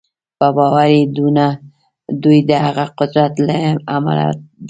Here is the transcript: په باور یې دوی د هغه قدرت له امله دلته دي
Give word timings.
په 0.39 0.47
باور 0.55 0.89
یې 0.95 1.01
دوی 2.23 2.39
د 2.49 2.51
هغه 2.65 2.85
قدرت 2.99 3.33
له 3.47 3.55
امله 3.95 4.25
دلته 4.31 4.43
دي 4.49 4.59